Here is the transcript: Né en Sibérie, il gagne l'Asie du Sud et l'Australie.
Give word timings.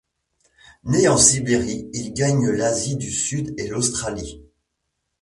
Né 0.83 1.07
en 1.07 1.15
Sibérie, 1.17 1.87
il 1.93 2.11
gagne 2.13 2.49
l'Asie 2.49 2.95
du 2.95 3.11
Sud 3.11 3.53
et 3.59 3.67
l'Australie. 3.67 4.41